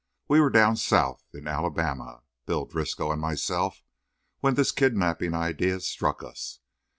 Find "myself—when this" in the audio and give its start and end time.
3.21-4.71